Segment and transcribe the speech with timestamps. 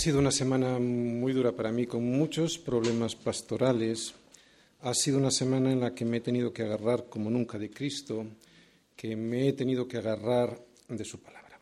[0.00, 4.14] Ha sido una semana muy dura para mí, con muchos problemas pastorales.
[4.80, 7.68] Ha sido una semana en la que me he tenido que agarrar como nunca de
[7.68, 8.24] Cristo,
[8.96, 10.58] que me he tenido que agarrar
[10.88, 11.60] de su palabra.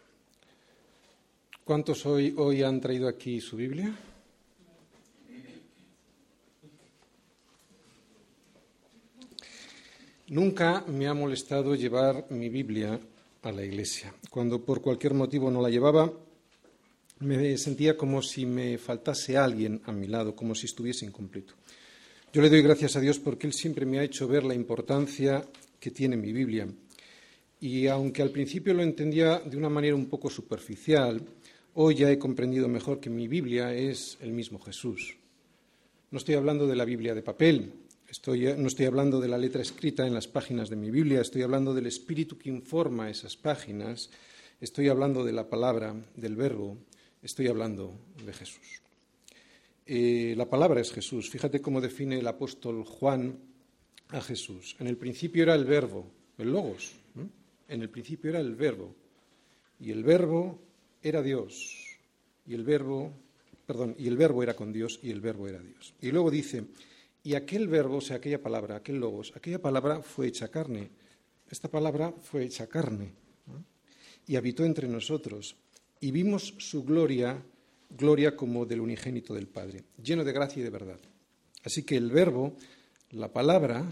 [1.64, 3.92] ¿Cuántos hoy, hoy han traído aquí su Biblia?
[10.28, 13.00] Nunca me ha molestado llevar mi Biblia
[13.42, 14.14] a la iglesia.
[14.30, 16.12] Cuando por cualquier motivo no la llevaba,
[17.20, 21.54] me sentía como si me faltase alguien a mi lado, como si estuviese incompleto.
[22.32, 25.44] Yo le doy gracias a Dios porque Él siempre me ha hecho ver la importancia
[25.80, 26.68] que tiene mi Biblia.
[27.60, 31.20] Y aunque al principio lo entendía de una manera un poco superficial,
[31.74, 35.16] hoy ya he comprendido mejor que mi Biblia es el mismo Jesús.
[36.10, 37.72] No estoy hablando de la Biblia de papel,
[38.56, 41.74] no estoy hablando de la letra escrita en las páginas de mi Biblia, estoy hablando
[41.74, 44.08] del espíritu que informa esas páginas,
[44.60, 46.78] estoy hablando de la palabra, del verbo,
[47.22, 48.82] Estoy hablando de Jesús.
[49.86, 51.30] Eh, la palabra es Jesús.
[51.30, 53.38] Fíjate cómo define el apóstol Juan
[54.10, 54.76] a Jesús.
[54.78, 56.94] En el principio era el verbo, el logos.
[57.66, 58.94] En el principio era el verbo.
[59.80, 60.60] Y el verbo
[61.02, 61.98] era Dios.
[62.46, 63.12] Y el verbo,
[63.66, 65.94] perdón, y el verbo era con Dios y el verbo era Dios.
[66.00, 66.64] Y luego dice,
[67.22, 70.90] y aquel verbo, o sea, aquella palabra, aquel logos, aquella palabra fue hecha carne.
[71.50, 73.12] Esta palabra fue hecha carne.
[74.26, 75.56] Y habitó entre nosotros
[76.00, 77.42] y vimos su gloria,
[77.90, 81.00] gloria como del unigénito del Padre, lleno de gracia y de verdad.
[81.64, 82.54] Así que el verbo,
[83.10, 83.84] la palabra,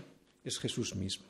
[0.45, 1.27] es Jesús mismo.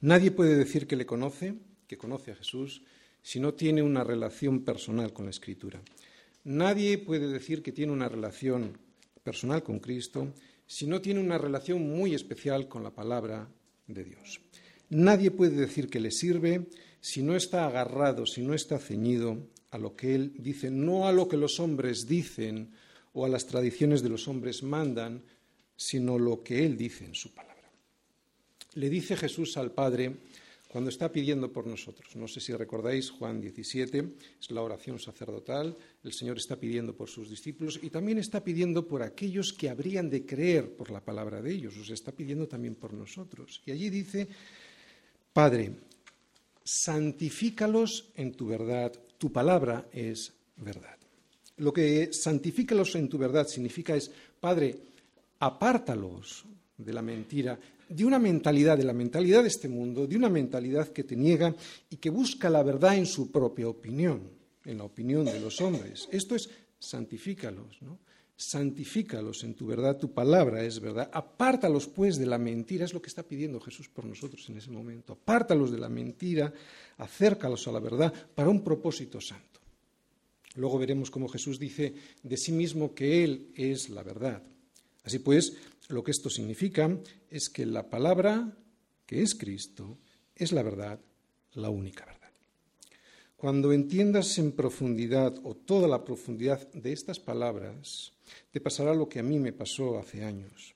[0.00, 1.54] Nadie puede decir que le conoce,
[1.86, 2.82] que conoce a Jesús,
[3.22, 5.80] si no tiene una relación personal con la Escritura.
[6.44, 8.78] Nadie puede decir que tiene una relación
[9.22, 10.32] personal con Cristo
[10.66, 13.48] si no tiene una relación muy especial con la palabra
[13.86, 14.40] de Dios.
[14.90, 16.66] Nadie puede decir que le sirve
[17.06, 19.38] si no está agarrado, si no está ceñido
[19.70, 22.72] a lo que Él dice, no a lo que los hombres dicen
[23.12, 25.22] o a las tradiciones de los hombres mandan,
[25.76, 27.70] sino lo que Él dice en su palabra.
[28.74, 30.16] Le dice Jesús al Padre
[30.66, 32.16] cuando está pidiendo por nosotros.
[32.16, 34.04] No sé si recordáis Juan 17,
[34.40, 38.88] es la oración sacerdotal, el Señor está pidiendo por sus discípulos y también está pidiendo
[38.88, 42.74] por aquellos que habrían de creer por la palabra de ellos, os está pidiendo también
[42.74, 43.62] por nosotros.
[43.64, 44.26] Y allí dice,
[45.32, 45.70] Padre,
[46.66, 50.96] santifícalos en tu verdad, tu palabra es verdad.
[51.58, 54.10] Lo que santifícalos en tu verdad significa es,
[54.40, 54.76] Padre,
[55.38, 56.44] apártalos
[56.76, 60.88] de la mentira, de una mentalidad, de la mentalidad de este mundo, de una mentalidad
[60.88, 61.54] que te niega
[61.88, 64.22] y que busca la verdad en su propia opinión,
[64.64, 66.08] en la opinión de los hombres.
[66.10, 66.50] Esto es
[66.80, 67.98] santifícalos, ¿no?
[68.36, 73.00] Santifícalos en tu verdad, tu palabra es verdad, apártalos pues de la mentira, es lo
[73.00, 76.52] que está pidiendo Jesús por nosotros en ese momento, apártalos de la mentira,
[76.98, 79.60] acércalos a la verdad para un propósito santo.
[80.56, 84.42] Luego veremos cómo Jesús dice de sí mismo que Él es la verdad.
[85.04, 85.54] Así pues,
[85.88, 86.98] lo que esto significa
[87.30, 88.56] es que la palabra,
[89.06, 89.98] que es Cristo,
[90.34, 90.98] es la verdad,
[91.54, 92.15] la única verdad.
[93.36, 98.12] Cuando entiendas en profundidad o toda la profundidad de estas palabras,
[98.50, 100.74] te pasará lo que a mí me pasó hace años.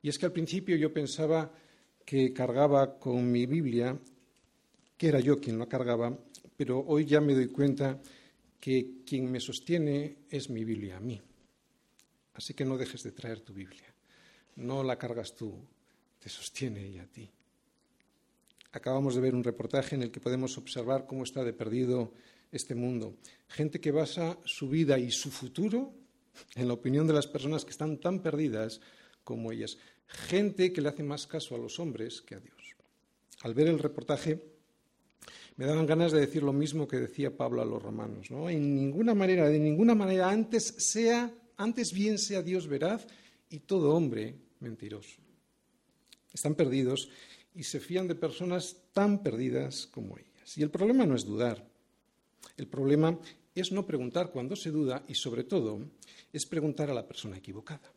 [0.00, 1.52] Y es que al principio yo pensaba
[2.04, 3.98] que cargaba con mi Biblia,
[4.96, 6.16] que era yo quien la cargaba,
[6.56, 8.00] pero hoy ya me doy cuenta
[8.60, 11.20] que quien me sostiene es mi Biblia, a mí.
[12.34, 13.92] Así que no dejes de traer tu Biblia.
[14.54, 15.52] No la cargas tú,
[16.20, 17.28] te sostiene ella a ti.
[18.72, 22.12] Acabamos de ver un reportaje en el que podemos observar cómo está de perdido
[22.52, 23.16] este mundo.
[23.48, 25.94] Gente que basa su vida y su futuro
[26.54, 28.80] en la opinión de las personas que están tan perdidas
[29.24, 29.78] como ellas.
[30.06, 32.76] Gente que le hace más caso a los hombres que a Dios.
[33.42, 34.42] Al ver el reportaje,
[35.56, 38.30] me daban ganas de decir lo mismo que decía Pablo a los romanos.
[38.30, 38.48] ¿no?
[38.48, 43.06] En ninguna manera, de ninguna manera, antes, sea, antes bien sea Dios veraz
[43.50, 45.20] y todo hombre mentiroso.
[46.32, 47.08] Están perdidos
[47.58, 50.56] y se fían de personas tan perdidas como ellas.
[50.56, 51.66] Y el problema no es dudar.
[52.56, 53.18] El problema
[53.52, 55.80] es no preguntar cuando se duda y, sobre todo,
[56.32, 57.92] es preguntar a la persona equivocada.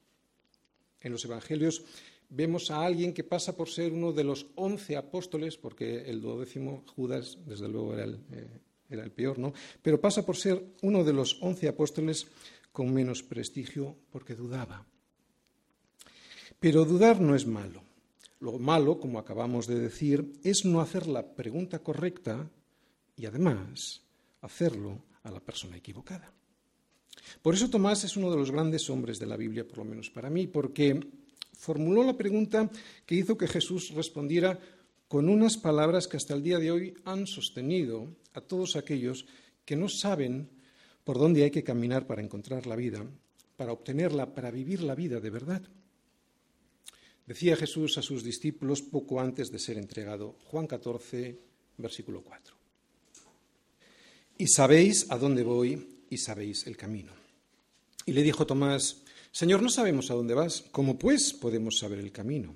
[1.00, 1.84] En los Evangelios
[2.28, 6.84] vemos a alguien que pasa por ser uno de los once apóstoles, porque el duodécimo
[6.96, 8.48] Judas, desde luego, era el, eh,
[8.90, 9.54] era el peor, ¿no?
[9.84, 12.26] Pero pasa por ser uno de los once apóstoles
[12.72, 14.88] con menos prestigio porque dudaba.
[16.60, 17.91] Pero dudar no es malo.
[18.42, 22.50] Lo malo, como acabamos de decir, es no hacer la pregunta correcta
[23.16, 24.02] y además
[24.42, 26.34] hacerlo a la persona equivocada.
[27.42, 30.10] Por eso Tomás es uno de los grandes hombres de la Biblia, por lo menos
[30.10, 31.00] para mí, porque
[31.54, 32.70] formuló la pregunta
[33.06, 34.60] que hizo que Jesús respondiera
[35.08, 39.26] con unas palabras que hasta el día de hoy han sostenido a todos aquellos
[39.66, 40.50] que no saben
[41.04, 43.06] por dónde hay que caminar para encontrar la vida,
[43.56, 45.62] para obtenerla, para vivir la vida de verdad.
[47.32, 51.40] Decía Jesús a sus discípulos poco antes de ser entregado, Juan 14,
[51.78, 52.54] versículo 4.
[54.38, 57.14] Y sabéis a dónde voy y sabéis el camino.
[58.06, 62.12] Y le dijo Tomás, Señor, no sabemos a dónde vas, ¿cómo pues podemos saber el
[62.12, 62.54] camino?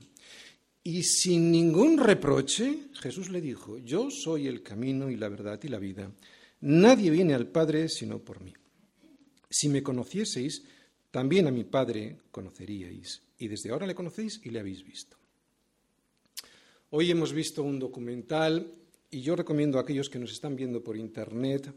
[0.83, 5.69] Y sin ningún reproche, Jesús le dijo, yo soy el camino y la verdad y
[5.69, 6.12] la vida.
[6.60, 8.51] Nadie viene al Padre sino por mí.
[9.50, 10.63] Si me conocieseis,
[11.16, 13.22] también a mi Padre conoceríais.
[13.40, 15.16] Y desde ahora le conocéis y le habéis visto.
[16.90, 18.70] Hoy hemos visto un documental
[19.10, 21.74] y yo recomiendo a aquellos que nos están viendo por Internet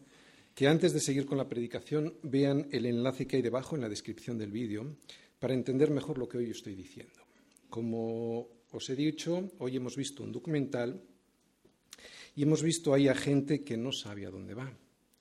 [0.56, 3.88] que antes de seguir con la predicación vean el enlace que hay debajo en la
[3.88, 4.96] descripción del vídeo
[5.38, 7.20] para entender mejor lo que hoy estoy diciendo.
[7.70, 11.00] Como os he dicho, hoy hemos visto un documental
[12.34, 14.76] y hemos visto ahí a gente que no sabe a dónde va.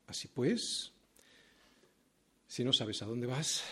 [0.08, 0.92] Así pues,
[2.48, 3.64] si no sabes a dónde vas,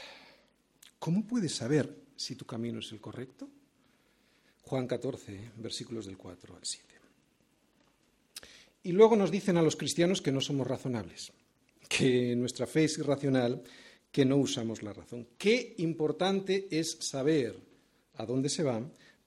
[0.99, 3.47] ¿cómo puedes saber si tu camino es el correcto?
[4.63, 6.85] Juan 14, versículos del 4 al 7.
[8.83, 11.31] Y luego nos dicen a los cristianos que no somos razonables
[11.87, 13.63] que nuestra fe es irracional,
[14.11, 15.27] que no usamos la razón.
[15.37, 17.57] Qué importante es saber
[18.15, 18.81] a dónde se va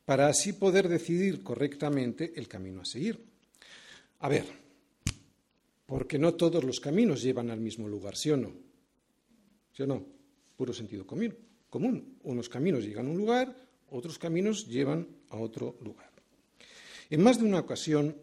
[0.04, 3.22] para así poder decidir correctamente el camino a seguir.
[4.20, 4.46] A ver,
[5.86, 8.52] porque no todos los caminos llevan al mismo lugar, ¿sí o no?
[9.72, 10.04] ¿Sí o no?
[10.56, 11.34] Puro sentido común.
[11.70, 12.18] Común.
[12.22, 13.56] Unos caminos llegan a un lugar,
[13.90, 16.10] otros caminos llevan a otro lugar.
[17.10, 18.14] En más de una ocasión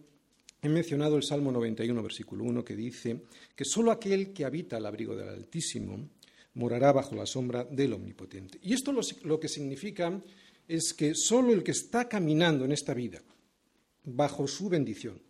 [0.65, 3.21] He mencionado el Salmo 91, versículo 1, que dice
[3.55, 6.09] que solo aquel que habita al abrigo del Altísimo
[6.55, 8.57] morará bajo la sombra del Omnipotente.
[8.63, 10.19] Y esto lo, que significa
[10.67, 13.21] es que solo el que está caminando en esta vida
[14.05, 15.21] bajo su bendición,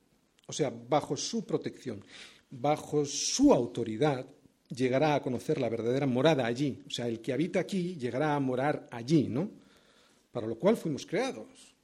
[0.47, 2.01] o sea, bajo su protección,
[2.49, 4.25] bajo su autoridad,
[4.69, 6.83] llegará a conocer la verdadera morada allí.
[6.87, 9.49] O sea, el que habita aquí llegará a morar allí, ¿no?
[10.31, 11.75] Para lo cual fuimos creados,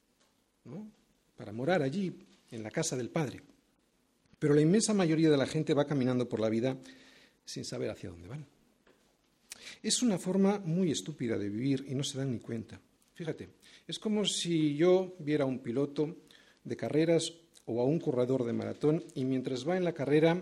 [0.65, 0.89] ¿no?
[1.37, 2.13] Para morar allí,
[2.51, 3.41] en la casa del Padre.
[4.37, 6.77] Pero la inmensa mayoría de la gente va caminando por la vida
[7.45, 8.45] sin saber hacia dónde van.
[9.81, 12.79] Es una forma muy estúpida de vivir y no se dan ni cuenta.
[13.13, 13.49] Fíjate,
[13.87, 16.17] es como si yo viera a un piloto
[16.63, 17.33] de carreras
[17.65, 20.41] o a un corredor de maratón y mientras va en la carrera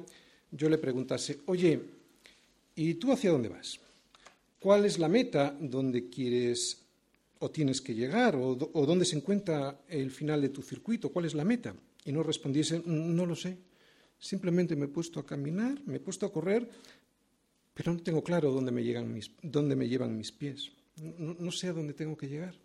[0.52, 1.80] yo le preguntase, oye,
[2.80, 3.80] ¿y tú hacia dónde vas?
[4.60, 6.86] ¿Cuál es la meta donde quieres
[7.40, 11.12] o tienes que llegar o, dónde se encuentra el final de tu circuito?
[11.12, 11.76] ¿Cuál es la meta?
[12.06, 13.58] y no respondiese, no lo sé.
[14.18, 16.68] Simplemente me he puesto a caminar, me he puesto a correr,
[17.74, 20.72] pero no tengo claro dónde me, llegan mis, dónde me llevan mis pies.
[20.98, 22.56] No, no sé a dónde tengo que llegar.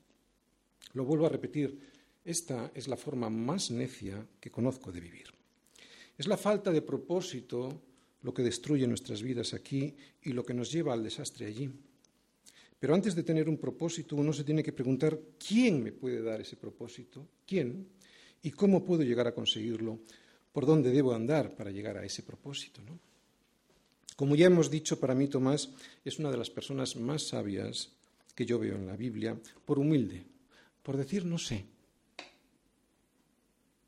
[0.95, 1.79] Lo vuelvo a repetir,
[2.25, 5.27] esta es la forma más necia que conozco de vivir.
[6.17, 7.83] Es la falta de propósito
[8.25, 11.71] lo que destruye nuestras vidas aquí y lo que nos lleva al desastre allí.
[12.81, 16.41] Pero antes de tener un propósito, uno se tiene que preguntar, ¿quién me puede dar
[16.41, 17.29] ese propósito?
[17.47, 17.87] ¿Quién?
[18.43, 20.01] ¿Y cómo puedo llegar a conseguirlo?
[20.53, 22.81] ¿Por dónde debo andar para llegar a ese propósito?
[24.17, 25.71] Como ya hemos dicho, para mí Tomás
[26.03, 27.93] es una de las personas más sabias
[28.35, 30.25] que yo veo en la Biblia, por humilde,
[30.83, 31.67] por decir no sé,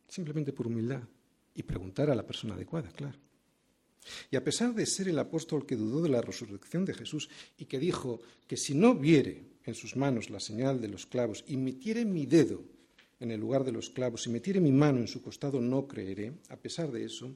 [0.09, 1.03] simplemente por humildad
[1.55, 3.26] y preguntar a la persona adecuada, claro.
[4.31, 7.67] Y a pesar de ser el apóstol que dudó de la resurrección de Jesús y
[7.67, 11.57] que dijo que si no viere en sus manos la señal de los clavos y
[11.57, 12.63] metiere mi dedo
[13.19, 16.33] en el lugar de los clavos, si metiere mi mano en su costado, no creeré.
[16.51, 17.35] A pesar de eso,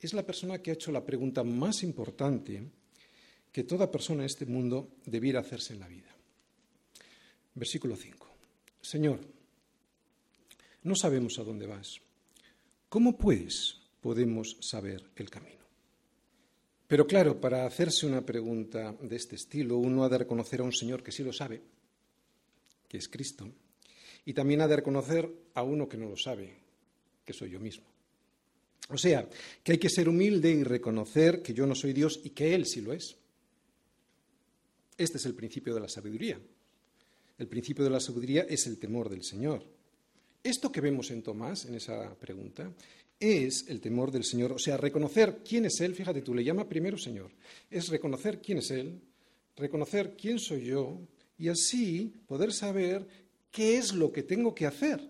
[0.00, 2.62] es la persona que ha hecho la pregunta más importante
[3.52, 6.08] que toda persona en este mundo debiera hacerse en la vida.
[7.54, 8.26] Versículo 5.
[8.80, 9.20] Señor,
[10.82, 12.00] no sabemos a dónde vas.
[12.88, 15.59] ¿Cómo pues podemos saber el camino?
[16.90, 20.72] Pero claro, para hacerse una pregunta de este estilo, uno ha de reconocer a un
[20.72, 21.62] Señor que sí lo sabe,
[22.88, 23.48] que es Cristo,
[24.24, 26.52] y también ha de reconocer a uno que no lo sabe,
[27.24, 27.84] que soy yo mismo.
[28.88, 29.28] O sea,
[29.62, 32.66] que hay que ser humilde y reconocer que yo no soy Dios y que Él
[32.66, 33.14] sí lo es.
[34.98, 36.40] Este es el principio de la sabiduría.
[37.38, 39.62] El principio de la sabiduría es el temor del Señor.
[40.42, 42.68] Esto que vemos en Tomás, en esa pregunta,
[43.20, 44.52] es el temor del Señor.
[44.52, 47.30] O sea, reconocer quién es Él, fíjate tú, le llama primero Señor.
[47.70, 49.00] Es reconocer quién es Él,
[49.56, 50.98] reconocer quién soy yo
[51.38, 53.06] y así poder saber
[53.50, 55.00] ¿Qué es lo que tengo que hacer?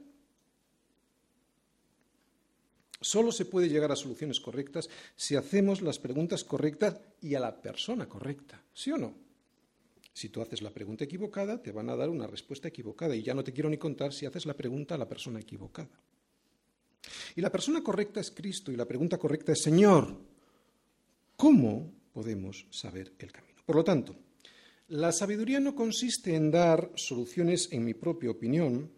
[3.03, 7.61] Solo se puede llegar a soluciones correctas si hacemos las preguntas correctas y a la
[7.61, 9.15] persona correcta, ¿sí o no?
[10.13, 13.33] Si tú haces la pregunta equivocada, te van a dar una respuesta equivocada y ya
[13.33, 16.01] no te quiero ni contar si haces la pregunta a la persona equivocada.
[17.37, 20.17] Y la persona correcta es Cristo y la pregunta correcta es, Señor,
[21.37, 23.63] ¿cómo podemos saber el camino.
[23.65, 24.17] Por lo tanto,
[24.89, 28.91] la sabiduría no consiste en dar soluciones en mi propia opinión,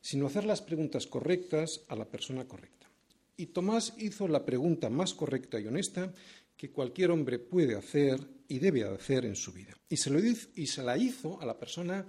[0.00, 2.88] sino hacer las preguntas correctas a la persona correcta.
[3.36, 6.12] Y Tomás hizo la pregunta más correcta y honesta
[6.56, 9.74] que cualquier hombre puede hacer y debe hacer en su vida.
[9.88, 12.06] Y se, lo y se la hizo a la persona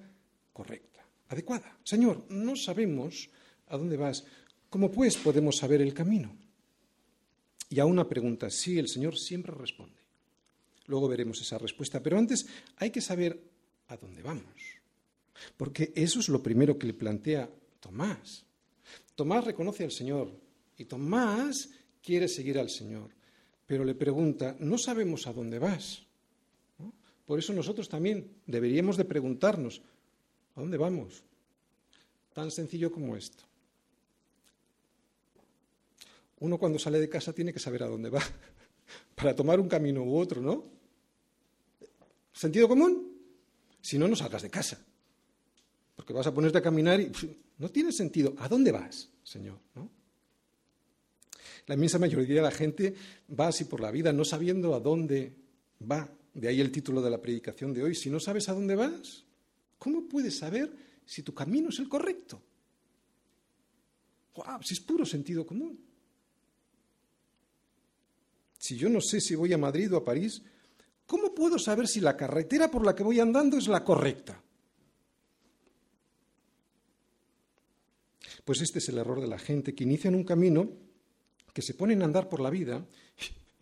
[0.51, 1.79] correcta, adecuada.
[1.83, 3.29] Señor, no sabemos
[3.67, 4.25] a dónde vas.
[4.71, 6.33] ¿Cómo pues podemos saber el camino?
[7.67, 9.99] Y a una pregunta, sí, el Señor siempre responde.
[10.85, 12.47] Luego veremos esa respuesta, pero antes
[12.77, 13.37] hay que saber
[13.89, 14.45] a dónde vamos.
[15.57, 17.49] Porque eso es lo primero que le plantea
[17.81, 18.45] Tomás.
[19.13, 20.31] Tomás reconoce al Señor
[20.77, 21.69] y Tomás
[22.01, 23.11] quiere seguir al Señor,
[23.67, 26.01] pero le pregunta, no sabemos a dónde vas.
[27.25, 29.81] Por eso nosotros también deberíamos de preguntarnos,
[30.55, 31.23] ¿a dónde vamos?
[32.31, 33.50] Tan sencillo como esto.
[36.41, 38.21] Uno cuando sale de casa tiene que saber a dónde va
[39.15, 40.65] para tomar un camino u otro, ¿no?
[42.33, 43.11] ¿Sentido común?
[43.79, 44.83] Si no, no salgas de casa.
[45.95, 47.11] Porque vas a ponerte a caminar y
[47.59, 48.33] no tiene sentido.
[48.39, 49.59] ¿A dónde vas, Señor?
[51.67, 52.95] La inmensa mayoría de la gente
[53.39, 55.35] va así por la vida no sabiendo a dónde
[55.89, 56.09] va.
[56.33, 57.93] De ahí el título de la predicación de hoy.
[57.93, 59.25] Si no sabes a dónde vas,
[59.77, 60.71] ¿cómo puedes saber
[61.05, 62.41] si tu camino es el correcto?
[64.33, 64.63] ¡Wow!
[64.63, 65.90] Si es puro sentido común.
[68.61, 70.43] Si yo no sé si voy a Madrid o a París,
[71.07, 74.39] ¿cómo puedo saber si la carretera por la que voy andando es la correcta?
[78.45, 80.69] Pues este es el error de la gente que inician un camino,
[81.51, 82.85] que se ponen a andar por la vida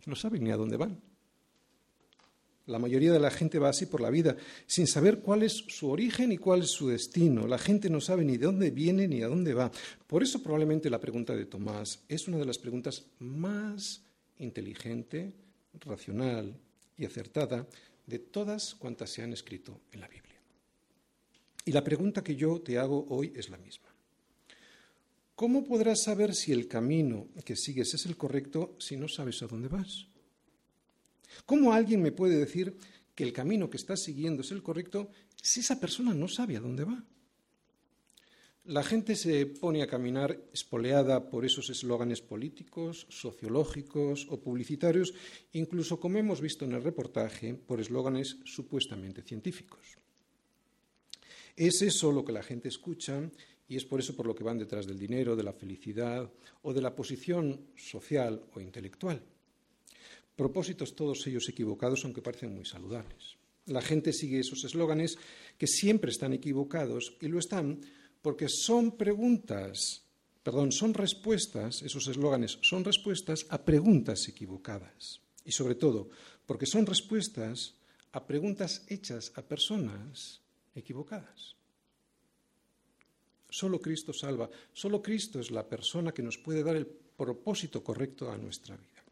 [0.06, 1.00] y no saben ni a dónde van.
[2.66, 5.88] La mayoría de la gente va así por la vida, sin saber cuál es su
[5.88, 7.46] origen y cuál es su destino.
[7.46, 9.72] La gente no sabe ni de dónde viene ni a dónde va.
[10.06, 14.02] Por eso probablemente la pregunta de Tomás es una de las preguntas más
[14.40, 15.32] inteligente,
[15.80, 16.56] racional
[16.96, 17.66] y acertada
[18.06, 20.40] de todas cuantas se han escrito en la Biblia.
[21.64, 23.88] Y la pregunta que yo te hago hoy es la misma.
[25.36, 29.46] ¿Cómo podrás saber si el camino que sigues es el correcto si no sabes a
[29.46, 30.06] dónde vas?
[31.46, 32.76] ¿Cómo alguien me puede decir
[33.14, 36.60] que el camino que estás siguiendo es el correcto si esa persona no sabe a
[36.60, 37.02] dónde va?
[38.70, 45.10] La gente se pone a caminar espoleada por esos eslóganes políticos, sociológicos o publicitarios,
[45.58, 49.98] incluso como hemos visto en el reportaje, por eslóganes supuestamente científicos.
[51.56, 53.28] Es eso lo que la gente escucha
[53.66, 56.30] y es por eso por lo que van detrás del dinero, de la felicidad
[56.62, 59.20] o de la posición social o intelectual.
[60.36, 63.34] Propósitos todos ellos equivocados, aunque parecen muy saludables.
[63.66, 65.18] La gente sigue esos eslóganes
[65.58, 67.80] que siempre están equivocados y lo están
[68.22, 70.04] porque son preguntas,
[70.42, 75.20] perdón, son respuestas, esos eslóganes son respuestas a preguntas equivocadas.
[75.44, 76.10] Y sobre todo,
[76.46, 77.74] porque son respuestas
[78.12, 80.40] a preguntas hechas a personas
[80.74, 81.56] equivocadas.
[83.48, 88.30] Solo Cristo salva, solo Cristo es la persona que nos puede dar el propósito correcto
[88.30, 89.02] a nuestra vida.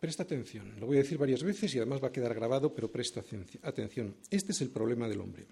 [0.00, 2.90] Presta atención, lo voy a decir varias veces y además va a quedar grabado, pero
[2.90, 3.22] presta
[3.62, 4.16] atención.
[4.30, 5.46] Este es el problema del hombre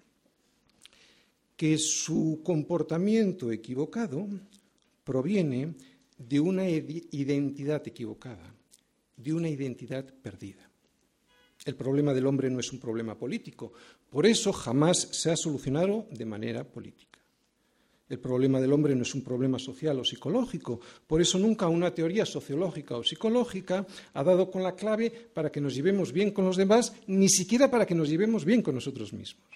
[1.59, 4.29] que su comportamiento equivocado
[5.03, 5.75] proviene
[6.17, 8.55] de una identidad equivocada,
[9.17, 10.71] de una identidad perdida.
[11.65, 13.73] El problema del hombre no es un problema político,
[14.09, 17.19] por eso jamás se ha solucionado de manera política.
[18.09, 21.93] El problema del hombre no es un problema social o psicológico, por eso nunca una
[21.93, 23.85] teoría sociológica o psicológica
[24.15, 27.69] ha dado con la clave para que nos llevemos bien con los demás, ni siquiera
[27.69, 29.48] para que nos llevemos bien con nosotros mismos.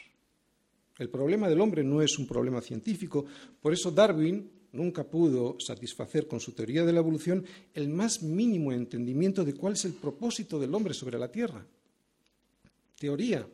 [1.02, 3.26] El problema del hombre no es un problema científico,
[3.60, 7.44] por eso Darwin nunca pudo satisfacer con su teoría de la evolución
[7.74, 11.66] el más mínimo entendimiento de cuál es el propósito del hombre sobre la Tierra.
[12.96, 13.44] Teoría.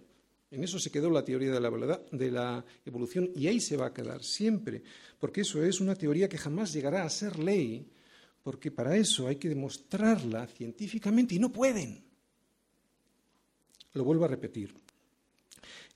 [0.51, 3.87] En eso se quedó la teoría de la, de la evolución y ahí se va
[3.87, 4.83] a quedar siempre,
[5.19, 7.87] porque eso es una teoría que jamás llegará a ser ley,
[8.43, 12.05] porque para eso hay que demostrarla científicamente y no pueden.
[13.95, 14.75] Lo vuelvo a repetir.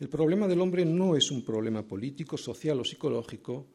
[0.03, 3.69] El problema del hombre no es un problema político, social o psicológico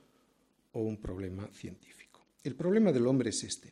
[0.74, 2.19] o un problema científico.
[2.43, 3.72] El problema del hombre es este,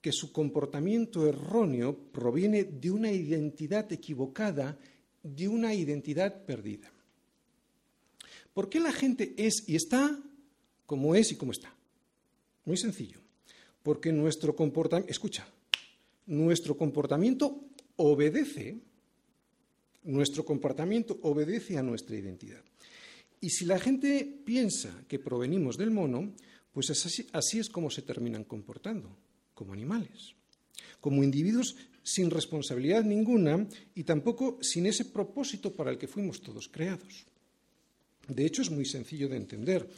[0.00, 4.78] que su comportamiento erróneo proviene de una identidad equivocada,
[5.20, 6.92] de una identidad perdida.
[8.54, 10.16] ¿Por qué la gente es y está
[10.86, 11.74] como es y como está?
[12.66, 13.18] Muy sencillo.
[13.82, 15.44] Porque nuestro comportamiento, escucha,
[16.26, 17.64] nuestro comportamiento
[17.96, 18.78] obedece
[20.06, 22.62] nuestro comportamiento obedece a nuestra identidad.
[23.40, 26.32] Y si la gente piensa que provenimos del mono,
[26.72, 29.16] pues así, es como se terminan comportando,
[29.54, 30.34] como animales,
[31.00, 36.68] como individuos sin responsabilidad ninguna y tampoco sin ese propósito para el que fuimos todos
[36.68, 37.26] creados.
[38.28, 39.88] De hecho, es muy sencillo de entender.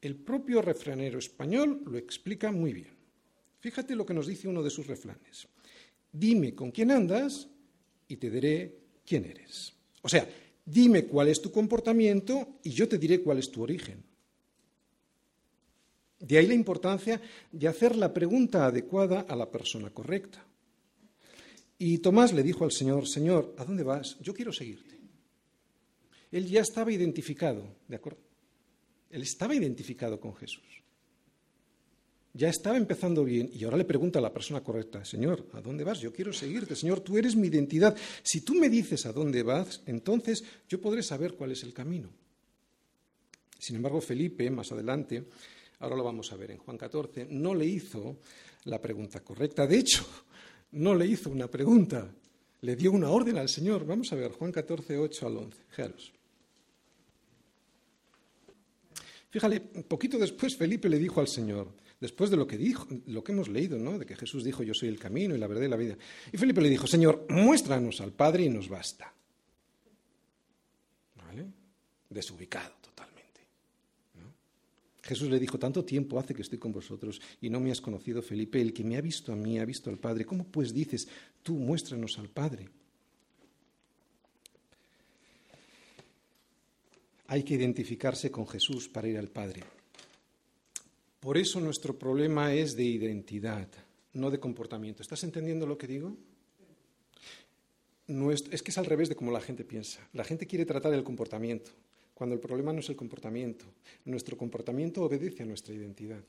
[0.00, 2.94] El propio refranero español lo explica muy bien.
[3.60, 5.48] Fíjate lo que nos dice uno de sus refranes.
[6.12, 7.48] Dime con quién andas
[8.06, 9.72] y te diré quién eres.
[10.02, 10.28] O sea,
[10.64, 14.02] dime cuál es tu comportamiento y yo te diré cuál es tu origen.
[16.18, 17.20] De ahí la importancia
[17.52, 20.44] de hacer la pregunta adecuada a la persona correcta.
[21.76, 24.18] Y Tomás le dijo al Señor, Señor, ¿a dónde vas?
[24.20, 24.98] Yo quiero seguirte.
[26.30, 28.20] Él ya estaba identificado, ¿de acuerdo?
[29.10, 30.83] Él estaba identificado con Jesús.
[32.36, 35.84] Ya estaba empezando bien y ahora le pregunta a la persona correcta, Señor, ¿a dónde
[35.84, 36.00] vas?
[36.00, 37.96] Yo quiero seguirte, Señor, tú eres mi identidad.
[38.24, 42.10] Si tú me dices a dónde vas, entonces yo podré saber cuál es el camino.
[43.56, 45.24] Sin embargo, Felipe, más adelante,
[45.78, 48.18] ahora lo vamos a ver en Juan 14, no le hizo
[48.64, 49.64] la pregunta correcta.
[49.68, 50.04] De hecho,
[50.72, 52.12] no le hizo una pregunta,
[52.62, 53.86] le dio una orden al Señor.
[53.86, 55.58] Vamos a ver, Juan 14, 8 al 11.
[55.68, 56.12] Fijaros.
[59.30, 61.68] Fíjale, poquito después Felipe le dijo al Señor,
[62.04, 63.98] después de lo que dijo, lo que hemos leído, ¿no?
[63.98, 65.96] De que Jesús dijo, yo soy el camino y la verdad y la vida.
[66.30, 69.10] Y Felipe le dijo, Señor, muéstranos al Padre y nos basta.
[71.16, 71.46] ¿Vale?
[72.10, 73.40] Desubicado totalmente.
[75.02, 78.20] Jesús le dijo, tanto tiempo hace que estoy con vosotros y no me has conocido,
[78.20, 80.26] Felipe, el que me ha visto a mí ha visto al Padre.
[80.26, 81.08] ¿Cómo pues dices,
[81.42, 82.68] tú muéstranos al Padre?
[87.28, 89.62] Hay que identificarse con Jesús para ir al Padre.
[91.24, 93.66] Por eso nuestro problema es de identidad,
[94.12, 95.00] no de comportamiento.
[95.00, 96.14] ¿Estás entendiendo lo que digo?
[98.52, 100.06] es que es al revés de como la gente piensa.
[100.12, 101.70] La gente quiere tratar el comportamiento,
[102.12, 103.64] cuando el problema no es el comportamiento.
[104.04, 106.22] Nuestro comportamiento obedece a nuestra identidad.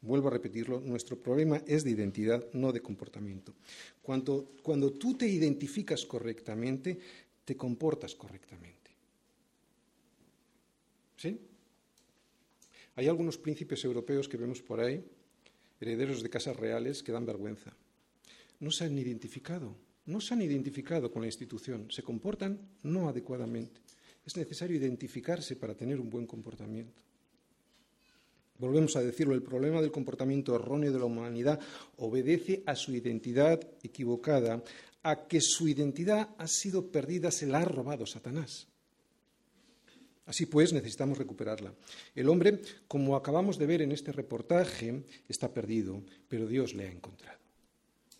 [0.00, 3.54] Vuelvo a repetirlo, nuestro problema es de identidad, no de comportamiento.
[4.02, 6.98] Cuando, cuando tú te identificas correctamente,
[7.44, 8.90] te comportas correctamente.
[11.16, 11.38] ¿Sí?
[12.96, 15.04] Hay algunos príncipes europeos que vemos por ahí,
[15.80, 17.76] herederos de casas reales, que dan vergüenza.
[18.60, 19.76] No se han identificado,
[20.06, 23.80] no se han identificado con la institución, se comportan no adecuadamente.
[24.24, 27.02] Es necesario identificarse para tener un buen comportamiento.
[28.58, 31.58] Volvemos a decirlo, el problema del comportamiento erróneo de la humanidad
[31.96, 34.62] obedece a su identidad equivocada,
[35.02, 38.68] a que su identidad ha sido perdida, se la ha robado Satanás.
[40.26, 41.74] Así pues, necesitamos recuperarla.
[42.14, 46.90] El hombre, como acabamos de ver en este reportaje, está perdido, pero Dios le ha
[46.90, 47.38] encontrado.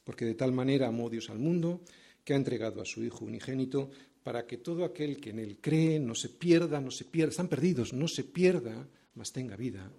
[0.04, 1.80] Porque de tal manera amó Dios al mundo
[2.22, 3.90] que ha entregado a su Hijo unigénito
[4.22, 7.48] para que todo aquel que en él cree no se pierda, no se pierda, están
[7.48, 9.90] perdidos, no se pierda, mas tenga vida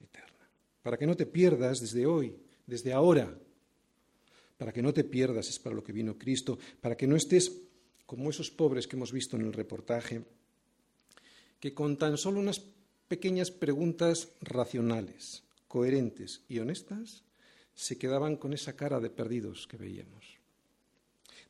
[0.00, 0.48] eterna.
[0.82, 3.36] Para que no te pierdas desde hoy, desde ahora,
[4.58, 7.52] para que no te pierdas es para lo que vino Cristo, para que no estés
[8.06, 10.22] como esos pobres que hemos visto en el reportaje,
[11.62, 12.58] que con tan solo unas
[13.06, 17.22] pequeñas preguntas racionales, coherentes y honestas,
[17.72, 20.42] se quedaban con esa cara de perdidos que veíamos.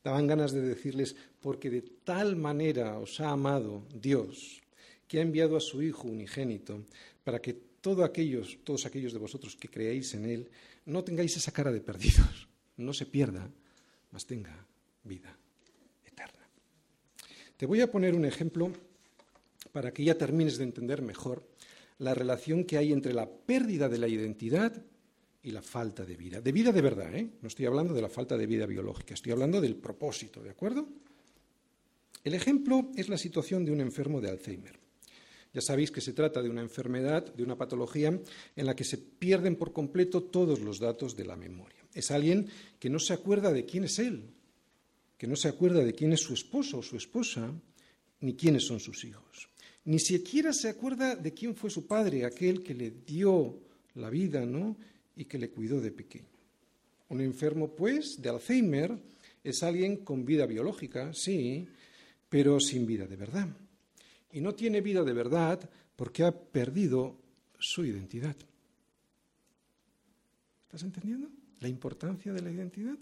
[0.03, 4.61] Daban ganas de decirles, porque de tal manera os ha amado Dios,
[5.07, 6.85] que ha enviado a su Hijo unigénito,
[7.23, 10.51] para que todos aquellos, de vosotros que creéis en Él,
[10.85, 12.47] no tengáis esa cara de perdidos,
[12.77, 13.49] no se pierda,
[14.11, 14.53] mas tenga
[15.05, 15.35] vida
[16.05, 16.45] eterna.
[17.57, 18.92] Te voy a poner un ejemplo
[19.71, 21.47] para que ya termines de entender mejor
[21.99, 24.83] la relación que hay entre la pérdida de la identidad
[25.41, 26.41] y la falta de vida.
[26.41, 27.29] De vida de verdad, ¿eh?
[27.41, 30.87] No estoy hablando de la falta de vida biológica, estoy hablando del propósito, ¿de acuerdo?
[32.23, 34.79] El ejemplo es la situación de un enfermo de Alzheimer.
[35.53, 38.19] Ya sabéis que se trata de una enfermedad, de una patología
[38.55, 41.85] en la que se pierden por completo todos los datos de la memoria.
[41.93, 42.49] Es alguien
[42.79, 44.31] que no se acuerda de quién es él,
[45.17, 47.53] que no se acuerda de quién es su esposo o su esposa,
[48.21, 49.49] ni quiénes son sus hijos.
[49.85, 53.59] Ni siquiera se acuerda de quién fue su padre, aquel que le dio
[53.95, 54.77] la vida, ¿no?
[55.15, 56.25] Y que le cuidó de pequeño.
[57.09, 58.97] Un enfermo, pues, de Alzheimer
[59.43, 61.67] es alguien con vida biológica, sí,
[62.29, 63.47] pero sin vida de verdad.
[64.31, 67.15] Y no tiene vida de verdad porque ha perdido
[67.59, 68.35] su identidad.
[70.63, 72.97] ¿Estás entendiendo la importancia de la identidad?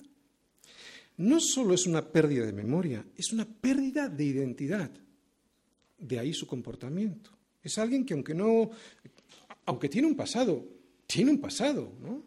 [1.18, 4.92] No solo es una pérdida de memoria, es una pérdida de identidad.
[6.02, 7.30] De ahí su comportamiento.
[7.64, 8.72] Es alguien que aunque no,
[9.66, 10.66] aunque tiene un pasado,
[11.06, 12.24] tiene un pasado, ¿no?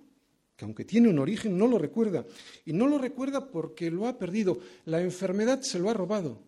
[0.56, 2.24] Que aunque tiene un origen no lo recuerda.
[2.64, 4.60] Y no lo recuerda porque lo ha perdido.
[4.84, 6.40] La enfermedad se lo ha robado.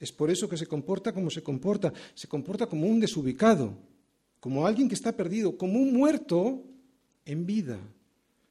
[0.00, 1.92] Es por eso que se comporta como se comporta.
[2.14, 3.78] Se comporta como un desubicado,
[4.40, 6.64] como alguien que está perdido, como un muerto
[7.24, 7.78] en vida.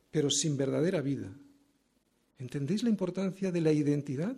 [0.10, 1.30] pero sin verdadera vida.
[2.40, 4.36] ¿Entendéis la importancia de la identidad?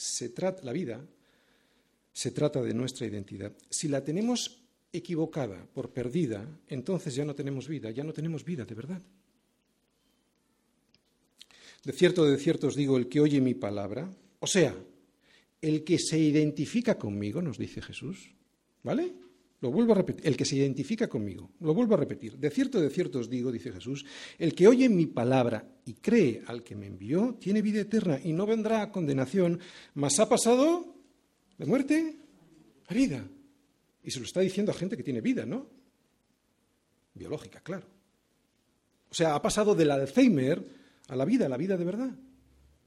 [0.00, 1.06] Se trata, la vida
[2.10, 3.52] se trata de nuestra identidad.
[3.68, 8.64] Si la tenemos equivocada, por perdida, entonces ya no tenemos vida, ya no tenemos vida
[8.64, 9.02] de verdad.
[11.84, 14.74] De cierto, de cierto os digo, el que oye mi palabra, o sea,
[15.60, 18.30] el que se identifica conmigo, nos dice Jesús,
[18.82, 19.12] ¿vale?
[19.60, 22.38] Lo vuelvo a repetir, el que se identifica conmigo, lo vuelvo a repetir.
[22.38, 24.06] De cierto, de cierto os digo, dice Jesús,
[24.38, 28.32] el que oye mi palabra y cree al que me envió, tiene vida eterna y
[28.32, 29.60] no vendrá a condenación,
[29.94, 30.94] mas ha pasado
[31.58, 32.16] de muerte
[32.88, 33.28] a vida.
[34.02, 35.68] Y se lo está diciendo a gente que tiene vida, ¿no?
[37.12, 37.86] Biológica, claro.
[39.10, 40.64] O sea, ha pasado del Alzheimer
[41.08, 42.16] a la vida, a la vida de verdad.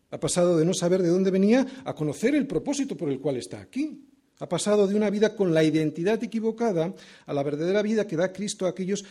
[0.10, 3.38] Ha pasado de no saber de dónde venía a conocer el propósito por el cual
[3.38, 4.08] está aquí.
[4.40, 6.94] Ha pasado de una vida con la identidad equivocada
[7.26, 9.06] a la verdadera vida que da Cristo a aquellos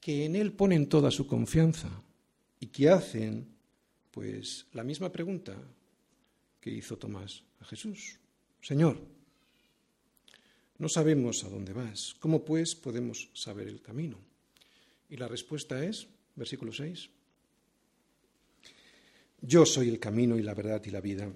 [0.00, 1.88] que en Él ponen toda su confianza
[2.60, 3.46] y que hacen,
[4.10, 5.54] pues, la misma pregunta
[6.60, 8.18] que hizo Tomás a Jesús.
[8.60, 8.98] Señor,
[10.78, 12.16] no sabemos a dónde vas.
[12.18, 14.18] ¿Cómo pues podemos saber el camino?
[15.08, 17.08] Y la respuesta es, versículo 6,
[19.42, 21.30] Yo soy el camino y la verdad y la vida.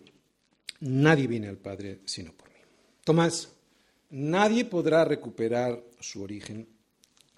[0.81, 2.48] Nadie viene al Padre sino por.
[3.09, 3.49] Tomás,
[4.11, 6.69] nadie podrá recuperar su origen,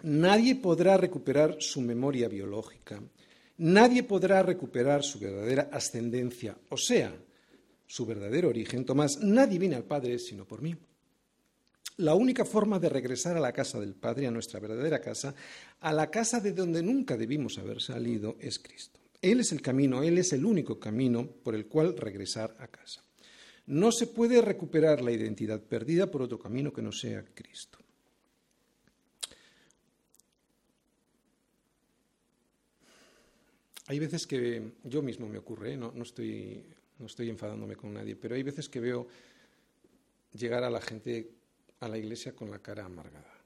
[0.02, 3.00] nadie podrá recuperar su memoria biológica,
[3.56, 7.14] nadie podrá recuperar su verdadera ascendencia, o sea,
[7.86, 8.84] su verdadero origen.
[8.84, 10.74] Tomás, nadie viene al Padre sino por mí.
[11.98, 15.36] La única forma de regresar a la casa del Padre, a nuestra verdadera casa,
[15.78, 18.98] a la casa de donde nunca debimos haber salido, es Cristo.
[19.22, 23.04] Él es el camino, Él es el único camino por el cual regresar a casa.
[23.70, 27.78] No se puede recuperar la identidad perdida por otro camino que no sea Cristo.
[33.86, 35.76] Hay veces que yo mismo me ocurre, ¿eh?
[35.76, 36.64] no, estoy,
[37.18, 39.06] enfadándome con nadie, pero hay veces que veo
[40.32, 41.30] llegar a la gente
[41.78, 43.38] a la iglesia con la cara amargada.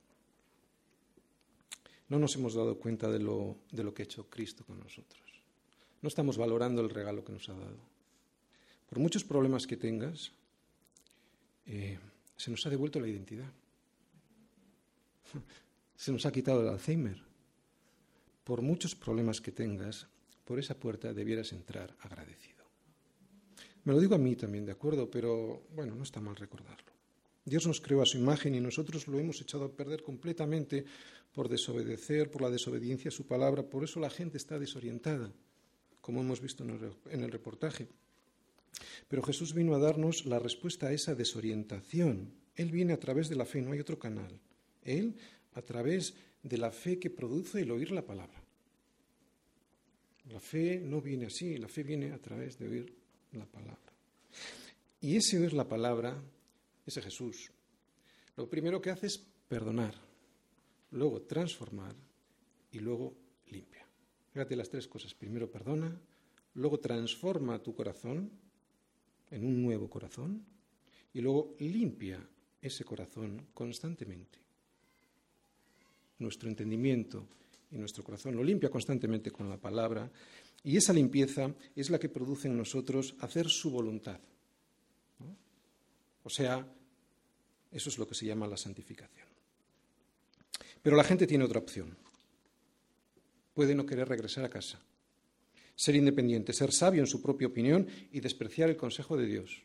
[2.09, 3.59] No nos hemos dado cuenta de lo
[3.95, 5.23] que ha hecho Cristo con nosotros.
[6.01, 7.94] No estamos valorando el regalo que nos ha dado.
[8.95, 10.31] Por muchos problemas que tengas,
[11.67, 11.99] eh,
[12.37, 13.51] se nos ha devuelto la identidad.
[15.97, 17.21] Se nos ha quitado el Alzheimer.
[18.45, 20.07] Por muchos problemas que tengas,
[20.45, 22.65] por esa puerta debieras entrar agradecido.
[23.83, 25.11] Me lo digo a mí también, ¿de acuerdo?
[25.11, 26.93] Pero bueno, no está mal recordarlo.
[27.45, 30.85] Dios nos creó a su imagen y nosotros lo hemos echado a perder completamente
[31.33, 33.65] por desobedecer, por la desobediencia a su palabra.
[33.65, 35.33] Por eso la gente está desorientada,
[36.01, 37.89] como hemos visto en el reportaje.
[39.09, 42.33] Pero Jesús vino a darnos la respuesta a esa desorientación.
[42.55, 44.41] Él viene a través de la fe, no hay otro canal.
[44.83, 45.17] Él
[45.55, 48.43] a través de la fe que produce el oír la palabra.
[50.31, 52.95] La fe no viene así, la fe viene a través de oír
[53.33, 53.93] la palabra.
[55.01, 56.23] Y ese oír la palabra
[56.87, 57.51] ese Jesús,
[58.37, 59.95] lo primero que hace es perdonar,
[60.91, 61.95] luego transformar
[62.73, 63.87] y luego limpia.
[64.33, 65.15] Fíjate las tres cosas.
[65.15, 65.99] Primero perdona,
[66.55, 68.31] luego transforma tu corazón
[69.31, 70.45] en un nuevo corazón
[71.13, 72.25] y luego limpia
[72.61, 74.39] ese corazón constantemente.
[76.19, 77.27] Nuestro entendimiento
[77.71, 80.11] y nuestro corazón lo limpia constantemente con la palabra
[80.63, 84.19] y esa limpieza es la que produce en nosotros hacer su voluntad.
[86.23, 86.67] O sea,
[87.71, 89.29] eso es lo que se llama la santificación.
[90.83, 91.97] Pero la gente tiene otra opción.
[93.53, 94.81] Puede no querer regresar a casa,
[95.75, 99.63] ser independiente, ser sabio en su propia opinión y despreciar el consejo de Dios,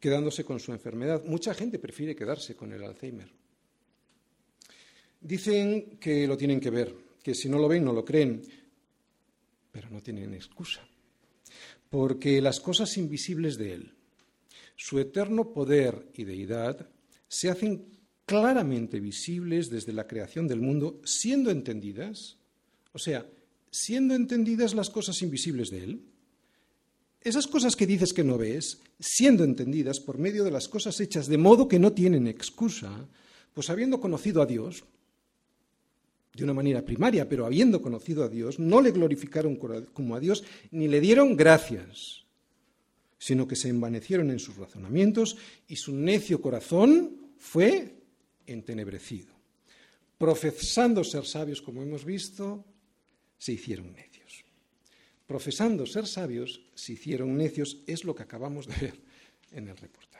[0.00, 1.24] quedándose con su enfermedad.
[1.24, 3.30] Mucha gente prefiere quedarse con el Alzheimer.
[5.20, 8.42] Dicen que lo tienen que ver, que si no lo ven no lo creen,
[9.72, 10.86] pero no tienen excusa,
[11.90, 13.94] porque las cosas invisibles de Él,
[14.76, 16.88] su eterno poder y deidad
[17.28, 22.36] se hacen claramente visibles desde la creación del mundo, siendo entendidas,
[22.92, 23.26] o sea,
[23.70, 26.00] siendo entendidas las cosas invisibles de Él.
[27.20, 31.26] Esas cosas que dices que no ves, siendo entendidas por medio de las cosas hechas
[31.26, 33.08] de modo que no tienen excusa,
[33.52, 34.84] pues habiendo conocido a Dios,
[36.34, 40.44] de una manera primaria, pero habiendo conocido a Dios, no le glorificaron como a Dios,
[40.70, 42.26] ni le dieron gracias
[43.18, 45.36] sino que se envanecieron en sus razonamientos
[45.68, 47.94] y su necio corazón fue
[48.46, 49.34] entenebrecido.
[50.18, 52.64] Profesando ser sabios, como hemos visto,
[53.38, 54.44] se hicieron necios.
[55.26, 59.00] Profesando ser sabios, se hicieron necios, es lo que acabamos de ver
[59.52, 60.16] en el reportaje.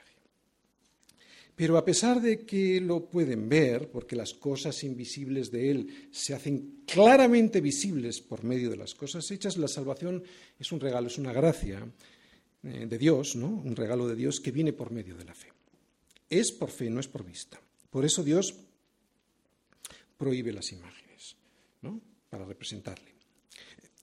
[1.56, 6.34] Pero a pesar de que lo pueden ver, porque las cosas invisibles de Él se
[6.34, 10.22] hacen claramente visibles por medio de las cosas hechas, la salvación
[10.58, 11.86] es un regalo, es una gracia
[12.62, 13.48] eh, de Dios, ¿no?
[13.48, 15.50] un regalo de Dios que viene por medio de la fe.
[16.28, 17.58] Es por fe, no es por vista.
[17.88, 18.54] Por eso Dios
[20.18, 21.36] prohíbe las imágenes,
[21.80, 22.00] ¿no?
[22.36, 23.14] Para representarle.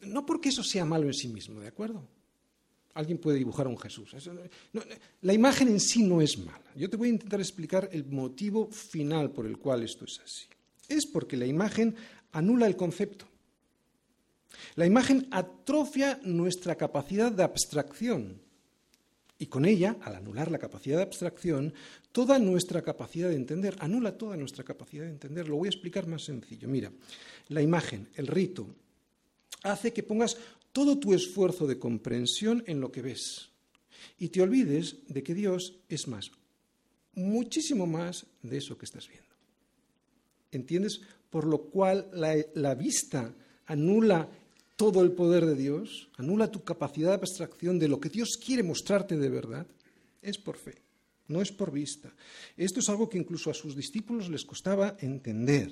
[0.01, 2.03] No porque eso sea malo en sí mismo, ¿de acuerdo?
[2.95, 4.15] Alguien puede dibujar a un Jesús.
[5.21, 6.71] la imagen en sí no es mala.
[6.75, 10.45] Yo te voy a intentar explicar el motivo final por el cual esto es así.
[10.87, 11.95] Es porque la imagen
[12.31, 13.27] anula el concepto.
[14.75, 18.41] La imagen atrofia nuestra capacidad de abstracción.
[19.39, 21.73] Y con ella, al anular la capacidad de abstracción,
[22.11, 25.47] toda nuestra capacidad de entender, anula toda nuestra capacidad de entender.
[25.47, 26.67] Lo voy a explicar más sencillo.
[26.67, 26.91] Mira,
[27.49, 28.67] la imagen, el rito,
[29.63, 30.37] hace que pongas
[30.71, 33.49] todo tu esfuerzo de comprensión en lo que ves
[34.17, 36.31] y te olvides de que Dios es más,
[37.15, 39.29] muchísimo más de eso que estás viendo.
[40.51, 41.01] ¿Entiendes?
[41.29, 43.33] Por lo cual la, la vista
[43.65, 44.29] anula
[44.83, 48.63] todo el poder de Dios, anula tu capacidad de abstracción de lo que Dios quiere
[48.63, 49.65] mostrarte de verdad,
[50.21, 50.75] es por fe,
[51.29, 52.13] no es por vista.
[52.57, 55.71] Esto es algo que incluso a sus discípulos les costaba entender.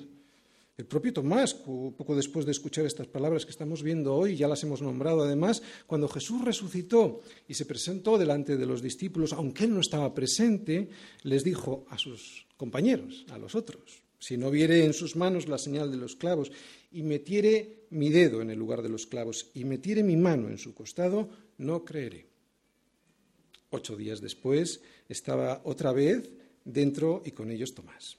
[0.78, 4.62] El propio Tomás, poco después de escuchar estas palabras que estamos viendo hoy, ya las
[4.62, 9.74] hemos nombrado además, cuando Jesús resucitó y se presentó delante de los discípulos, aunque él
[9.74, 10.88] no estaba presente,
[11.24, 15.58] les dijo a sus compañeros, a los otros, si no viere en sus manos la
[15.58, 16.50] señal de los clavos
[16.90, 20.58] y metiere mi dedo en el lugar de los clavos y metiere mi mano en
[20.58, 21.28] su costado,
[21.58, 22.26] no creeré.
[23.70, 26.28] Ocho días después estaba otra vez
[26.64, 28.16] dentro y con ellos Tomás.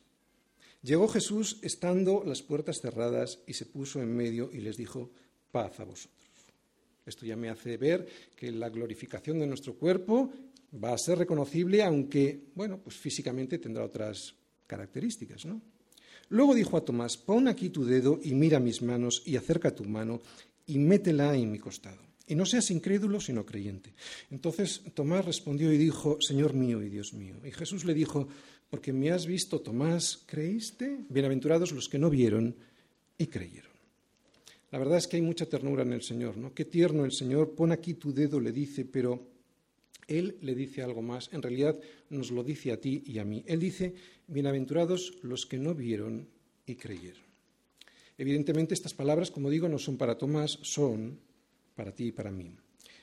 [0.81, 5.11] Llegó Jesús estando las puertas cerradas y se puso en medio y les dijo,
[5.51, 6.23] paz a vosotros.
[7.05, 10.31] Esto ya me hace ver que la glorificación de nuestro cuerpo
[10.83, 14.33] va a ser reconocible, aunque, bueno, pues físicamente tendrá otras
[14.67, 15.61] características, ¿no?
[16.29, 19.85] Luego dijo a Tomás, pon aquí tu dedo y mira mis manos y acerca tu
[19.85, 20.21] mano
[20.65, 22.01] y métela en mi costado.
[22.25, 23.93] Y no seas incrédulo, sino creyente.
[24.31, 27.35] Entonces Tomás respondió y dijo, Señor mío y Dios mío.
[27.45, 28.27] Y Jesús le dijo,
[28.69, 30.99] porque me has visto, Tomás, ¿creíste?
[31.09, 32.55] Bienaventurados los que no vieron
[33.17, 33.71] y creyeron.
[34.71, 36.53] La verdad es que hay mucha ternura en el Señor, ¿no?
[36.53, 39.32] Qué tierno el Señor, pon aquí tu dedo, le dice, pero
[40.07, 43.43] Él le dice algo más, en realidad nos lo dice a ti y a mí.
[43.47, 43.93] Él dice,
[44.27, 46.27] bienaventurados los que no vieron
[46.65, 47.23] y creyeron.
[48.17, 51.19] Evidentemente estas palabras, como digo, no son para Tomás, son
[51.75, 52.55] para ti y para mí.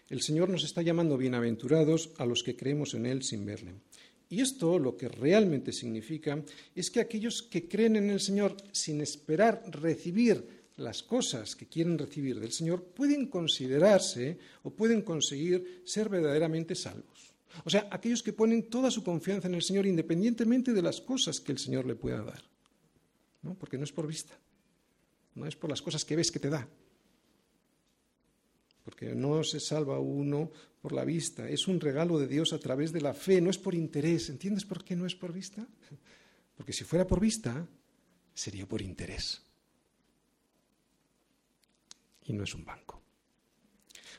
[0.09, 3.75] El Señor nos está llamando bienaventurados a los que creemos en Él sin verle.
[4.29, 6.43] Y esto lo que realmente significa
[6.75, 11.99] es que aquellos que creen en el Señor sin esperar recibir las cosas que quieren
[11.99, 17.35] recibir del Señor pueden considerarse o pueden conseguir ser verdaderamente salvos.
[17.65, 21.41] O sea, aquellos que ponen toda su confianza en el Señor independientemente de las cosas
[21.41, 22.43] que el Señor le pueda dar.
[23.43, 23.55] ¿no?
[23.55, 24.39] Porque no es por vista,
[25.35, 26.67] no es por las cosas que ves que te da,
[28.85, 32.93] porque no se salva uno por la vista, es un regalo de Dios a través
[32.93, 34.31] de la fe, no es por interés.
[34.31, 35.67] ¿Entiendes por qué no es por vista?
[36.57, 37.69] Porque si fuera por vista,
[38.33, 39.50] sería por interés.
[42.31, 43.03] Y no es un banco.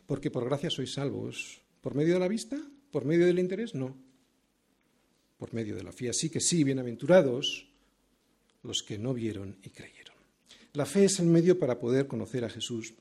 [0.06, 1.62] Porque por gracia sois salvos.
[1.80, 2.60] ¿Por medio de la vista?
[2.92, 3.74] ¿Por medio del interés?
[3.74, 3.96] No.
[5.38, 6.10] Por medio de la fe.
[6.10, 7.72] Así que sí, bienaventurados
[8.64, 10.18] los que no vieron y creyeron.
[10.74, 12.94] La fe es el medio para poder conocer a Jesús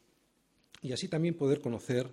[0.81, 2.07] y así también poder conocer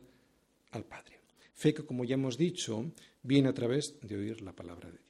[0.72, 1.20] al Padre.
[1.54, 5.08] Fe que, como ya hemos dicho, viene a través de oír la palabra de Dios.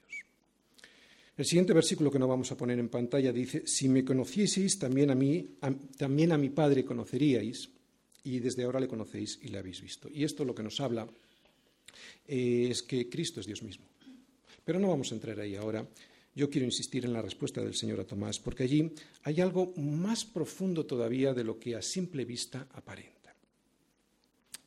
[1.38, 5.10] El siguiente versículo que no vamos a poner en pantalla dice, si me conocieseis, también
[5.10, 5.58] a mí,
[5.96, 7.77] también a mi Padre conoceríais,
[8.28, 10.10] y desde ahora le conocéis y le habéis visto.
[10.12, 11.08] Y esto lo que nos habla
[12.28, 13.86] eh, es que Cristo es Dios mismo.
[14.66, 15.88] Pero no vamos a entrar ahí ahora.
[16.36, 18.92] Yo quiero insistir en la respuesta del Señor a Tomás, porque allí
[19.24, 23.18] hay algo más profundo todavía de lo que a simple vista aparece.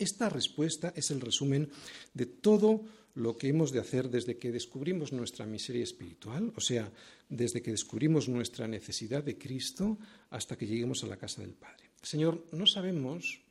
[0.01, 1.69] Esta respuesta es el resumen
[2.15, 2.81] de todo
[3.17, 6.91] lo que hemos de hacer desde que descubrimos nuestra miseria espiritual, o sea,
[7.29, 9.99] desde que descubrimos nuestra necesidad de Cristo
[10.31, 11.91] hasta que lleguemos a la casa del Padre.
[12.01, 13.43] Señor, no sabemos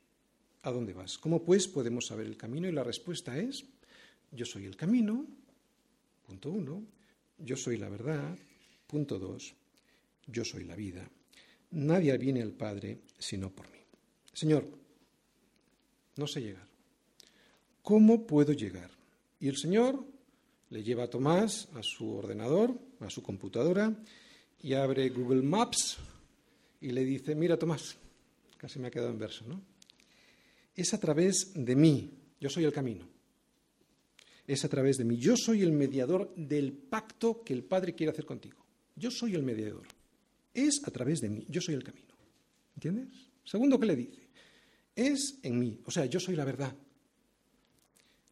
[0.62, 1.18] a dónde vas.
[1.18, 2.68] ¿Cómo pues podemos saber el camino?
[2.68, 3.64] Y la respuesta es,
[4.30, 5.26] yo soy el camino,
[6.26, 6.82] punto uno,
[7.38, 8.36] yo soy la verdad,
[8.86, 9.54] punto dos,
[10.26, 11.08] yo soy la vida.
[11.72, 13.78] Nadie viene al Padre sino por mí.
[14.32, 14.66] Señor,
[16.16, 16.66] no sé llegar.
[17.82, 18.90] ¿Cómo puedo llegar?
[19.38, 20.04] Y el Señor
[20.68, 23.94] le lleva a Tomás a su ordenador, a su computadora,
[24.62, 25.96] y abre Google Maps
[26.80, 27.96] y le dice, mira Tomás,
[28.56, 29.69] casi me ha quedado en verso, ¿no?
[30.80, 33.06] Es a través de mí, yo soy el camino.
[34.46, 35.18] es a través de mí.
[35.18, 38.64] Yo soy el mediador del pacto que el Padre quiere hacer contigo.
[38.96, 39.86] Yo soy el mediador.
[40.54, 41.44] Es a través de mí.
[41.50, 42.14] Yo soy el camino.
[42.74, 43.08] ¿Entiendes?
[43.44, 44.28] Segundo, ¿qué le dice?
[44.96, 45.78] Es en mí.
[45.84, 46.74] O sea, yo soy la verdad.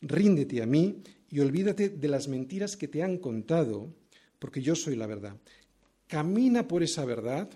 [0.00, 3.94] Ríndete a mí y olvídate de las mentiras que te han contado,
[4.38, 5.36] porque yo soy la verdad.
[6.06, 7.50] Camina por esa verdad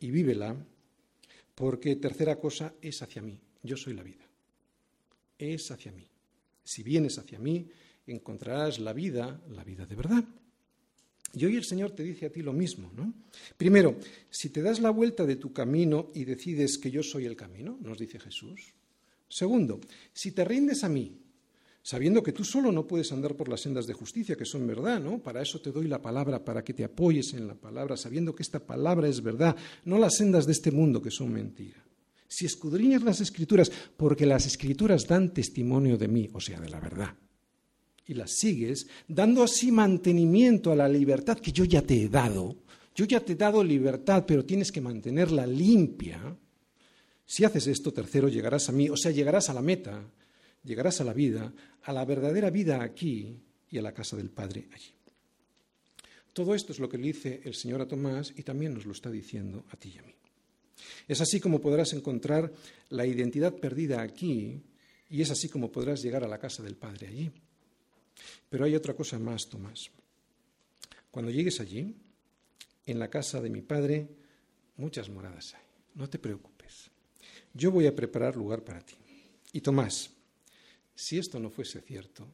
[0.00, 0.56] y vívela,
[1.54, 3.38] porque tercera cosa es hacia mí.
[3.62, 4.28] Yo soy la vida.
[5.38, 6.06] Es hacia mí.
[6.64, 7.68] Si vienes hacia mí,
[8.06, 10.24] encontrarás la vida, la vida de verdad.
[11.34, 13.12] Y hoy el Señor te dice a ti lo mismo, ¿no?
[13.56, 13.96] Primero,
[14.28, 17.78] si te das la vuelta de tu camino y decides que yo soy el camino,
[17.80, 18.74] nos dice Jesús.
[19.28, 19.80] Segundo,
[20.12, 21.21] si te rindes a mí,
[21.82, 25.00] sabiendo que tú solo no puedes andar por las sendas de justicia, que son verdad,
[25.00, 25.18] ¿no?
[25.18, 28.42] Para eso te doy la palabra, para que te apoyes en la palabra, sabiendo que
[28.42, 31.84] esta palabra es verdad, no las sendas de este mundo que son mentira.
[32.28, 36.80] Si escudriñas las escrituras, porque las escrituras dan testimonio de mí, o sea, de la
[36.80, 37.14] verdad
[38.06, 42.56] y las sigues, dando así mantenimiento a la libertad que yo ya te he dado.
[42.94, 46.36] Yo ya te he dado libertad, pero tienes que mantenerla limpia.
[47.24, 50.02] Si haces esto, tercero, llegarás a mí, o sea, llegarás a la meta,
[50.64, 53.36] llegarás a la vida, a la verdadera vida aquí
[53.70, 54.92] y a la casa del Padre allí.
[56.32, 58.92] Todo esto es lo que le dice el Señor a Tomás y también nos lo
[58.92, 60.14] está diciendo a ti y a mí.
[61.06, 62.52] Es así como podrás encontrar
[62.88, 64.62] la identidad perdida aquí
[65.10, 67.30] y es así como podrás llegar a la casa del Padre allí.
[68.48, 69.90] Pero hay otra cosa más, Tomás.
[71.10, 71.94] Cuando llegues allí,
[72.86, 74.08] en la casa de mi padre,
[74.76, 75.62] muchas moradas hay.
[75.94, 76.90] No te preocupes.
[77.54, 78.94] Yo voy a preparar lugar para ti.
[79.52, 80.10] Y Tomás,
[80.94, 82.26] si esto no fuese cierto,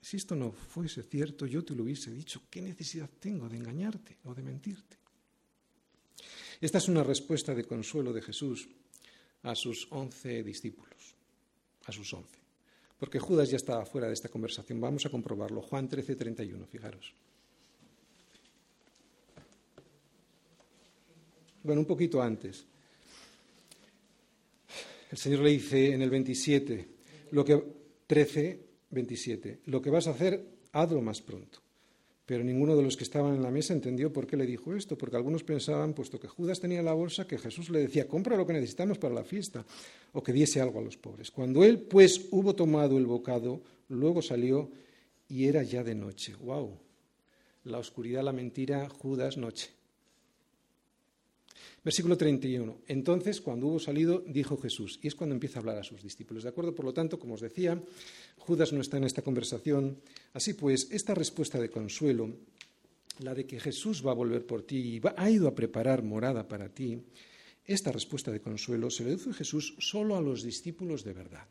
[0.00, 2.42] si esto no fuese cierto, yo te lo hubiese dicho.
[2.50, 4.98] ¿Qué necesidad tengo de engañarte o de mentirte?
[6.60, 8.68] Esta es una respuesta de consuelo de Jesús
[9.42, 11.14] a sus once discípulos,
[11.86, 12.44] a sus once
[13.04, 14.80] porque Judas ya estaba fuera de esta conversación.
[14.80, 15.60] Vamos a comprobarlo.
[15.60, 17.12] Juan 13, 31, fijaros.
[21.62, 22.64] Bueno, un poquito antes.
[25.10, 26.88] El Señor le dice en el 27,
[27.34, 27.60] lo que,
[28.06, 31.58] 13, 27, lo que vas a hacer, hazlo más pronto.
[32.26, 34.96] Pero ninguno de los que estaban en la mesa entendió por qué le dijo esto,
[34.96, 38.46] porque algunos pensaban, puesto que Judas tenía la bolsa, que Jesús le decía, compra lo
[38.46, 39.66] que necesitamos para la fiesta,
[40.12, 41.32] o que diese algo a los pobres.
[41.32, 44.70] Cuando él, pues, hubo tomado el bocado, luego salió
[45.28, 46.34] y era ya de noche.
[46.40, 46.78] ¡Wow!
[47.64, 49.73] La oscuridad, la mentira, Judas, noche.
[51.84, 52.78] Versículo 31.
[52.88, 56.42] Entonces, cuando hubo salido, dijo Jesús, y es cuando empieza a hablar a sus discípulos.
[56.42, 56.74] ¿De acuerdo?
[56.74, 57.78] Por lo tanto, como os decía,
[58.38, 59.98] Judas no está en esta conversación.
[60.32, 62.30] Así pues, esta respuesta de consuelo,
[63.18, 66.48] la de que Jesús va a volver por ti y ha ido a preparar morada
[66.48, 67.02] para ti,
[67.66, 71.46] esta respuesta de consuelo se le dice Jesús solo a los discípulos de verdad,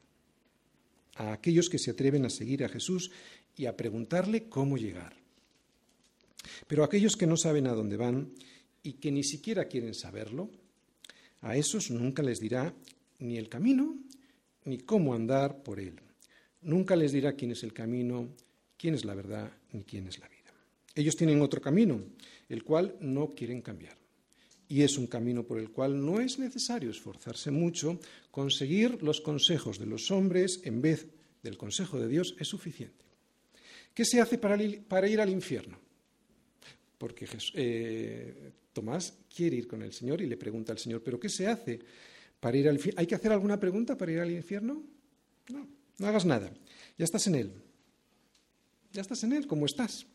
[1.16, 3.12] a aquellos que se atreven a seguir a Jesús
[3.56, 5.16] y a preguntarle cómo llegar.
[6.68, 8.34] Pero aquellos que no saben a dónde van,
[8.84, 10.52] y que ni siquiera quieren saberlo,
[11.42, 12.74] a esos nunca les dirá
[13.20, 13.98] ni el camino
[14.66, 16.00] ni cómo andar por él.
[16.62, 18.30] Nunca les dirá quién es el camino,
[18.78, 20.54] quién es la verdad ni quién es la vida.
[20.96, 22.02] Ellos tienen otro camino,
[22.50, 23.98] el cual no quieren cambiar.
[24.70, 28.00] Y es un camino por el cual no es necesario esforzarse mucho,
[28.32, 31.08] conseguir los consejos de los hombres en vez
[31.42, 33.04] del consejo de Dios es suficiente.
[33.94, 34.58] ¿Qué se hace para,
[35.08, 35.78] ir al infierno?
[37.04, 41.28] Porque eh, Tomás quiere ir con el Señor y le pregunta al Señor, ¿pero qué
[41.28, 41.78] se hace
[42.40, 43.02] para ir al infierno?
[43.02, 44.82] ¿Hay que hacer alguna pregunta para ir al infierno?
[45.50, 46.50] No, no hagas nada.
[46.98, 47.52] Ya estás en Él.
[48.94, 50.06] Ya estás en Él, como estás.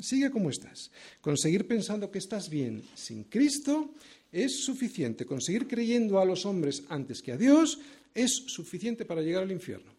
[0.00, 0.90] Sigue como estás.
[1.20, 3.94] Conseguir pensando que estás bien sin Cristo
[4.32, 5.24] es suficiente.
[5.24, 7.78] Conseguir creyendo a los hombres antes que a Dios
[8.12, 9.92] es suficiente para llegar al infierno.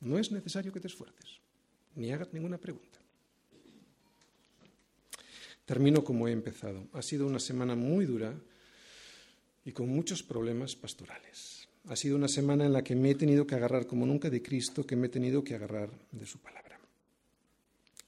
[0.00, 1.38] No es necesario que te esfuerces,
[1.94, 3.05] ni hagas ninguna pregunta.
[5.66, 6.86] Termino como he empezado.
[6.92, 8.32] Ha sido una semana muy dura
[9.64, 11.68] y con muchos problemas pastorales.
[11.88, 14.42] Ha sido una semana en la que me he tenido que agarrar como nunca de
[14.42, 16.78] Cristo, que me he tenido que agarrar de su palabra.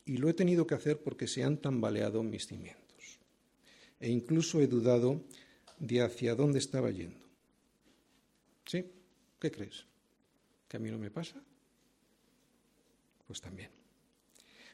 [0.06, 3.18] Y lo he tenido que hacer porque se han tambaleado mis cimientos.
[4.00, 5.20] E incluso he dudado
[5.80, 7.26] de hacia dónde estaba yendo.
[8.64, 8.84] ¿Sí?
[9.40, 9.84] ¿Qué crees?
[10.68, 11.42] ¿Que a mí no me pasa?
[13.26, 13.77] Pues también.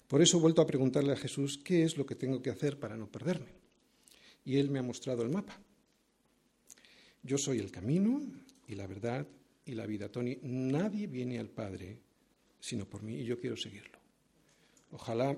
[0.09, 2.79] Por eso he vuelto a preguntarle a Jesús qué es lo que tengo que hacer
[2.79, 3.53] para no perderme.
[4.45, 5.59] Y él me ha mostrado el mapa.
[7.23, 8.21] Yo soy el camino
[8.69, 9.27] y la verdad
[9.65, 10.39] y la vida, Tony.
[10.43, 11.99] Nadie viene al Padre
[12.65, 13.99] sino por mí y yo quiero seguirlo.
[14.91, 15.37] Ojalá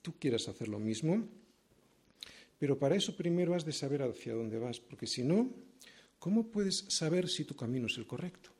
[0.00, 1.28] tú quieras hacer lo mismo,
[2.58, 5.50] pero para eso primero has de saber hacia dónde vas, porque si no,
[6.18, 8.50] ¿cómo puedes saber si tu camino es el correcto?